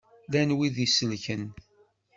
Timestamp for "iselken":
0.85-1.43